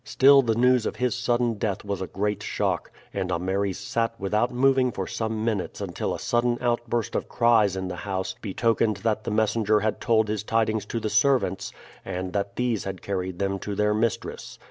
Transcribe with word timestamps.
Still 0.03 0.41
the 0.41 0.55
news 0.55 0.87
of 0.87 0.95
his 0.95 1.13
sudden 1.13 1.59
death 1.59 1.85
was 1.85 2.01
a 2.01 2.07
great 2.07 2.41
shock, 2.41 2.89
and 3.13 3.31
Ameres 3.31 3.77
sat 3.77 4.19
without 4.19 4.49
moving 4.49 4.91
for 4.91 5.05
some 5.05 5.45
minutes 5.45 5.79
until 5.79 6.15
a 6.15 6.17
sudden 6.17 6.57
outburst 6.59 7.13
of 7.13 7.29
cries 7.29 7.75
in 7.75 7.87
the 7.87 7.97
house 7.97 8.33
betokened 8.41 8.97
that 9.03 9.25
the 9.25 9.29
messenger 9.29 9.81
had 9.81 10.01
told 10.01 10.27
his 10.27 10.41
tidings 10.41 10.87
to 10.87 10.99
the 10.99 11.11
servants, 11.11 11.71
and 12.03 12.33
that 12.33 12.55
these 12.55 12.83
had 12.83 13.03
carried 13.03 13.37
them 13.37 13.59
to 13.59 13.75
their 13.75 13.93
mistress. 13.93 14.57